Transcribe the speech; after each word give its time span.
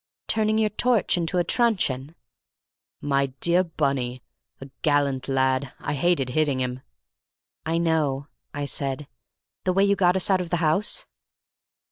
"Turning 0.25 0.57
your 0.57 0.71
torch 0.71 1.15
into 1.15 1.37
a 1.37 1.43
truncheon?" 1.43 2.15
"My 3.01 3.27
dear 3.39 3.63
Bunny! 3.63 4.23
A 4.59 4.71
gallant 4.81 5.27
lad—I 5.27 5.93
hated 5.93 6.29
hitting 6.29 6.59
him." 6.59 6.81
"I 7.67 7.77
know," 7.77 8.25
I 8.51 8.65
said. 8.65 9.07
"The 9.63 9.73
way 9.73 9.83
you 9.83 9.95
got 9.95 10.15
us 10.15 10.31
out 10.31 10.41
of 10.41 10.49
the 10.49 10.57
house!" 10.57 11.05